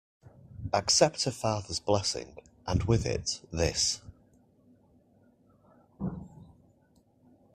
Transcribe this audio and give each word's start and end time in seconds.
Accept 0.73 1.27
a 1.27 1.31
father's 1.31 1.79
blessing, 1.79 2.37
and 2.65 2.85
with 2.85 3.05
it, 3.05 3.39
this. 3.53 4.01